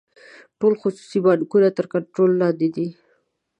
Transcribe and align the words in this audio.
ټول 0.59 0.73
خصوصي 0.81 1.19
بانکونه 1.27 1.69
تر 1.77 1.85
کنټرول 1.93 2.31
لاندې 2.41 2.67
دي. 2.75 2.87